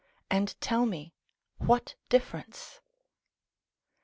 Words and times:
and 0.31 0.59
tell 0.59 0.87
me 0.87 1.13
what 1.59 1.93
difference? 2.09 2.81